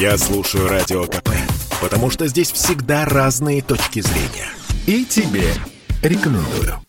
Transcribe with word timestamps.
Я 0.00 0.16
слушаю 0.16 0.68
Радио 0.68 1.06
КП, 1.06 1.30
потому 1.82 2.08
что 2.08 2.28
здесь 2.28 2.52
всегда 2.52 3.04
разные 3.04 3.62
точки 3.62 3.98
зрения. 3.98 4.48
И 4.86 5.04
тебе 5.04 5.52
рекомендую. 6.04 6.80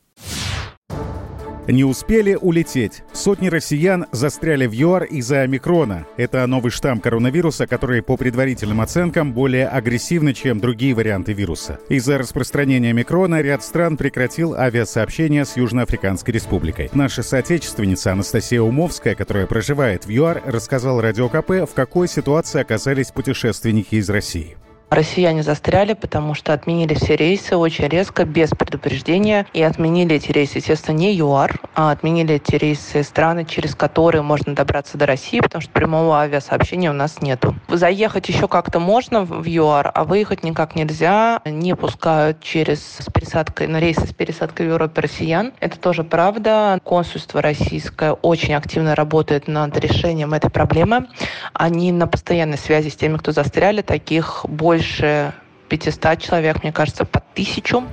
Не 1.67 1.85
успели 1.85 2.35
улететь. 2.35 3.01
Сотни 3.19 3.49
россиян 3.49 4.05
застряли 4.13 4.65
в 4.65 4.71
ЮАР 4.71 5.03
из-за 5.03 5.41
омикрона. 5.41 6.07
Это 6.15 6.47
новый 6.47 6.71
штамм 6.71 7.01
коронавируса, 7.01 7.67
который, 7.67 8.01
по 8.01 8.15
предварительным 8.15 8.79
оценкам, 8.79 9.33
более 9.33 9.67
агрессивный, 9.67 10.33
чем 10.33 10.61
другие 10.61 10.95
варианты 10.95 11.33
вируса. 11.33 11.79
Из-за 11.89 12.17
распространения 12.17 12.91
омикрона 12.91 13.41
ряд 13.41 13.61
стран 13.61 13.97
прекратил 13.97 14.53
авиасообщение 14.53 15.43
с 15.43 15.57
Южноафриканской 15.57 16.33
республикой. 16.33 16.89
Наша 16.93 17.21
соотечественница 17.21 18.13
Анастасия 18.13 18.61
Умовская, 18.61 19.15
которая 19.15 19.47
проживает 19.47 20.05
в 20.05 20.09
ЮАР, 20.09 20.43
рассказала 20.45 21.01
Радио 21.01 21.27
КП, 21.27 21.69
в 21.69 21.73
какой 21.75 22.07
ситуации 22.07 22.61
оказались 22.61 23.11
путешественники 23.11 23.95
из 23.95 24.09
России. 24.09 24.55
Россияне 24.89 25.43
застряли, 25.43 25.93
потому 25.93 26.33
что 26.33 26.51
отменили 26.51 26.95
все 26.95 27.15
рейсы 27.15 27.55
очень 27.55 27.87
резко, 27.87 28.25
без 28.25 28.49
предупреждения. 28.49 29.45
И 29.53 29.61
отменили 29.61 30.15
эти 30.15 30.31
рейсы, 30.31 30.57
естественно, 30.57 30.95
не 30.95 31.13
ЮАР, 31.13 31.59
а 31.75 31.91
отменили 31.91 32.35
эти 32.35 32.55
рейсы 32.55 33.03
страны, 33.03 33.45
через 33.45 33.75
которые 33.75 34.23
можно 34.23 34.55
добраться 34.55 34.97
до 34.97 35.05
России, 35.05 35.39
потому 35.41 35.61
что 35.61 35.71
прямого 35.71 36.19
авиасообщения 36.19 36.89
у 36.89 36.93
нас 36.93 37.21
нету. 37.21 37.55
Заехать 37.67 38.29
еще 38.29 38.47
как-то 38.47 38.79
можно 38.79 39.23
в 39.23 39.45
ЮАР, 39.47 39.91
а 39.93 40.03
выехать 40.05 40.43
никак 40.43 40.75
нельзя. 40.75 41.41
Не 41.45 41.75
пускают 41.75 42.41
через 42.41 42.81
с 42.81 43.05
пересадкой, 43.13 43.67
на 43.67 43.79
рейсы 43.79 44.07
с 44.07 44.13
пересадкой 44.13 44.65
в 44.65 44.69
Европе 44.69 45.01
россиян. 45.01 45.53
Это 45.59 45.79
тоже 45.79 46.03
правда. 46.03 46.79
Консульство 46.83 47.41
российское 47.43 48.13
очень 48.13 48.55
активно 48.55 48.95
работает 48.95 49.47
над 49.47 49.77
решением 49.77 50.33
этой 50.33 50.49
проблемы. 50.49 51.07
Они 51.53 51.91
на 51.91 52.07
постоянной 52.07 52.57
связи 52.57 52.89
с 52.89 52.95
теми, 52.95 53.17
кто 53.17 53.31
застряли, 53.31 53.81
таких 53.81 54.45
больше 54.47 54.78
больше 54.79 55.33
500 55.67 56.19
человек, 56.19 56.63
мне 56.63 56.71
кажется, 56.71 57.05
под 57.05 57.23
тысячу. 57.33 57.83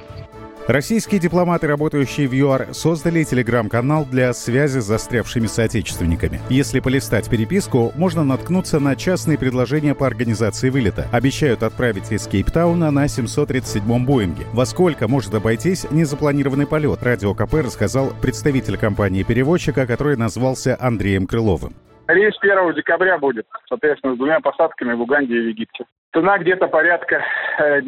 Российские 0.69 1.21
дипломаты, 1.21 1.69
работающие 1.69 2.27
в 2.27 2.33
ЮАР, 2.33 2.75
создали 2.75 3.23
телеграм-канал 3.23 4.05
для 4.05 4.33
связи 4.33 4.81
с 4.81 4.85
застрявшими 4.85 5.47
соотечественниками. 5.47 6.41
Если 6.49 6.81
полистать 6.81 7.31
переписку, 7.31 7.93
можно 7.97 8.25
наткнуться 8.25 8.81
на 8.81 8.97
частные 8.97 9.39
предложения 9.39 9.95
по 9.95 10.07
организации 10.07 10.71
вылета. 10.71 11.07
Обещают 11.13 11.63
отправить 11.63 12.11
из 12.11 12.27
Кейптауна 12.27 12.91
на 12.91 13.07
737-м 13.07 14.07
Боинге. 14.07 14.45
Во 14.53 14.65
сколько 14.65 15.07
может 15.07 15.35
обойтись 15.35 15.89
незапланированный 15.91 16.67
полет? 16.67 17.03
Радио 17.03 17.33
КП 17.35 17.55
рассказал 17.55 18.13
представитель 18.21 18.77
компании-перевозчика, 18.77 19.87
который 19.87 20.17
назвался 20.17 20.77
Андреем 20.81 21.29
Крыловым. 21.29 21.75
Рейс 22.09 22.35
1 22.41 22.75
декабря 22.75 23.19
будет, 23.19 23.47
соответственно, 23.69 24.15
с 24.15 24.19
двумя 24.19 24.41
посадками 24.41 24.95
в 24.95 25.01
Уганде 25.01 25.35
и 25.35 25.41
в 25.41 25.49
Египте. 25.49 25.85
Цена 26.17 26.39
где-то 26.39 26.69
порядка 26.69 27.23
10-15 27.61 27.83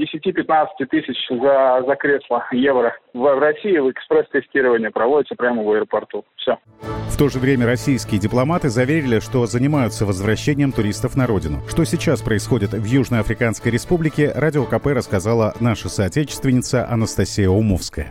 э, 0.80 0.84
тысяч 0.84 1.16
за, 1.30 1.82
за 1.86 1.96
кресло 1.96 2.44
евро. 2.52 2.94
В, 3.14 3.40
России 3.40 3.78
в 3.78 3.90
экспресс-тестирование 3.90 4.90
проводится 4.90 5.34
прямо 5.34 5.62
в 5.62 5.72
аэропорту. 5.72 6.26
Все. 6.36 6.58
В 6.82 7.16
то 7.16 7.30
же 7.30 7.38
время 7.38 7.64
российские 7.64 8.20
дипломаты 8.20 8.68
заверили, 8.68 9.20
что 9.20 9.46
занимаются 9.46 10.04
возвращением 10.04 10.72
туристов 10.72 11.16
на 11.16 11.26
родину. 11.26 11.62
Что 11.70 11.84
сейчас 11.84 12.20
происходит 12.20 12.74
в 12.74 12.84
Южноафриканской 12.84 13.72
республике, 13.72 14.30
Радио 14.34 14.66
КП 14.66 14.88
рассказала 14.88 15.54
наша 15.58 15.88
соотечественница 15.88 16.86
Анастасия 16.86 17.48
Умовская. 17.48 18.10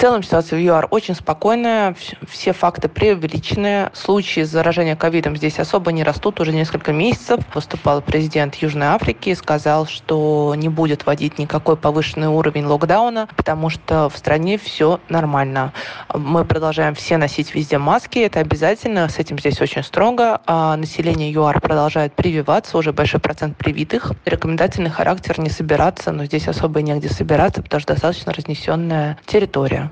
Целом 0.00 0.22
ситуация 0.22 0.58
в 0.58 0.62
ЮАР 0.62 0.88
очень 0.90 1.14
спокойная, 1.14 1.94
все 2.26 2.54
факты 2.54 2.88
преувеличены. 2.88 3.90
Случаи 3.92 4.44
заражения 4.44 4.96
ковидом 4.96 5.36
здесь 5.36 5.58
особо 5.58 5.92
не 5.92 6.02
растут 6.02 6.40
уже 6.40 6.54
несколько 6.54 6.94
месяцев. 6.94 7.40
Выступал 7.54 8.00
президент 8.00 8.54
Южной 8.54 8.86
Африки 8.86 9.28
и 9.28 9.34
сказал, 9.34 9.84
что 9.84 10.54
не 10.56 10.70
будет 10.70 11.04
вводить 11.04 11.38
никакой 11.38 11.76
повышенный 11.76 12.28
уровень 12.28 12.64
локдауна, 12.64 13.28
потому 13.36 13.68
что 13.68 14.08
в 14.08 14.16
стране 14.16 14.56
все 14.56 15.00
нормально. 15.10 15.74
Мы 16.14 16.46
продолжаем 16.46 16.94
все 16.94 17.18
носить 17.18 17.54
везде 17.54 17.76
маски, 17.76 18.20
это 18.20 18.40
обязательно, 18.40 19.06
с 19.10 19.18
этим 19.18 19.38
здесь 19.38 19.60
очень 19.60 19.82
строго. 19.82 20.40
А 20.46 20.78
население 20.78 21.30
ЮАР 21.30 21.60
продолжает 21.60 22.14
прививаться, 22.14 22.78
уже 22.78 22.94
большой 22.94 23.20
процент 23.20 23.58
привитых. 23.58 24.12
Рекомендательный 24.24 24.88
характер 24.88 25.38
не 25.40 25.50
собираться, 25.50 26.10
но 26.10 26.24
здесь 26.24 26.48
особо 26.48 26.80
негде 26.80 27.10
собираться, 27.10 27.62
потому 27.62 27.82
что 27.82 27.92
достаточно 27.92 28.32
разнесенная 28.32 29.18
территория. 29.26 29.89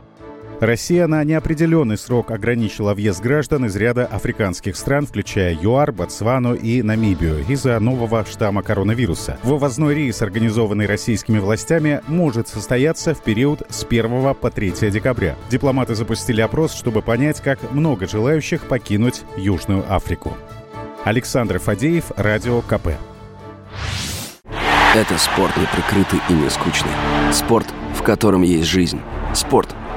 Россия 0.61 1.07
на 1.07 1.23
неопределенный 1.23 1.97
срок 1.97 2.33
ограничила 2.33 2.93
въезд 2.93 3.23
граждан 3.23 3.67
из 3.67 3.77
ряда 3.77 4.07
африканских 4.07 4.77
стран, 4.77 5.07
включая 5.07 5.55
ЮАР, 5.55 5.93
Ботсвану 5.93 6.55
и 6.55 6.83
Намибию, 6.83 7.45
из-за 7.49 7.79
нового 7.79 8.25
штамма 8.25 8.65
коронавируса. 8.65 9.39
Вывозной 9.45 9.95
рейс, 9.95 10.21
организованный 10.21 10.87
российскими 10.87 11.39
властями, 11.39 12.01
может 12.09 12.49
состояться 12.49 13.15
в 13.15 13.23
период 13.23 13.63
с 13.69 13.85
1 13.85 14.35
по 14.35 14.51
3 14.51 14.91
декабря. 14.91 15.37
Дипломаты 15.49 15.95
запустили 15.95 16.41
опрос, 16.41 16.75
чтобы 16.75 17.03
понять, 17.03 17.41
как 17.41 17.71
много 17.71 18.09
желающих 18.09 18.63
покинуть 18.63 19.23
Южную 19.37 19.85
Африку. 19.89 20.37
Александр 21.05 21.61
Фадеев, 21.61 22.07
Радио 22.17 22.63
КП. 22.63 22.89
Это 24.95 25.19
спорт 25.19 25.57
не 25.57 25.67
прикрытый 25.67 26.19
и 26.29 26.33
не 26.33 26.51
скучный. 26.51 26.91
Спорт, 27.33 27.67
в 27.95 28.03
котором 28.03 28.43
есть 28.43 28.67
жизнь. 28.67 29.01
Спорт– 29.35 29.77